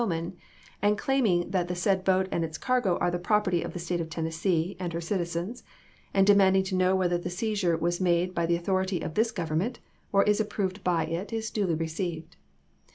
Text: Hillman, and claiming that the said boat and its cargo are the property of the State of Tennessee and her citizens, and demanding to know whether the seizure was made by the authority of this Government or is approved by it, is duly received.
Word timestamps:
Hillman, 0.01 0.35
and 0.81 0.97
claiming 0.97 1.51
that 1.51 1.67
the 1.67 1.75
said 1.75 2.03
boat 2.03 2.27
and 2.31 2.43
its 2.43 2.57
cargo 2.57 2.97
are 2.97 3.11
the 3.11 3.19
property 3.19 3.61
of 3.61 3.73
the 3.73 3.77
State 3.77 4.01
of 4.01 4.09
Tennessee 4.09 4.75
and 4.79 4.93
her 4.93 4.99
citizens, 4.99 5.61
and 6.11 6.25
demanding 6.25 6.63
to 6.63 6.75
know 6.75 6.95
whether 6.95 7.19
the 7.19 7.29
seizure 7.29 7.77
was 7.77 8.01
made 8.01 8.33
by 8.33 8.47
the 8.47 8.55
authority 8.55 9.01
of 9.01 9.13
this 9.13 9.29
Government 9.29 9.77
or 10.11 10.23
is 10.23 10.39
approved 10.39 10.83
by 10.83 11.05
it, 11.05 11.31
is 11.31 11.51
duly 11.51 11.75
received. 11.75 12.35